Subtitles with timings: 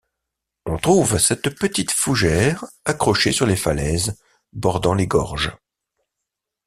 [0.65, 4.17] On trouve cette petite fougère accrochée sur les falaises
[4.51, 5.55] bordant les gorges.